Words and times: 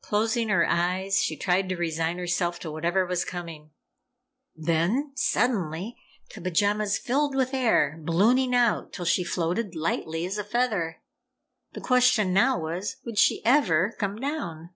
Closing 0.00 0.48
her 0.48 0.64
eyes, 0.66 1.20
she 1.22 1.36
tried 1.36 1.68
to 1.68 1.76
resign 1.76 2.16
herself 2.16 2.58
to 2.60 2.70
whatever 2.70 3.04
was 3.04 3.22
coming. 3.26 3.72
Then, 4.56 5.12
suddenly, 5.14 5.94
the 6.34 6.40
pajamas 6.40 6.96
filled 6.96 7.34
with 7.34 7.52
air, 7.52 7.98
ballooning 8.02 8.54
out 8.54 8.94
till 8.94 9.04
she 9.04 9.24
floated 9.24 9.74
lightly 9.74 10.24
as 10.24 10.38
a 10.38 10.44
feather. 10.44 11.02
The 11.74 11.82
question 11.82 12.32
now 12.32 12.58
was 12.58 12.96
would 13.04 13.18
she 13.18 13.42
ever 13.44 13.94
come 13.98 14.16
down? 14.16 14.70